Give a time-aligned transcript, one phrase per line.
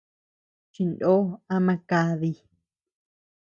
[0.73, 1.15] Chindo
[1.55, 2.31] ama kadi.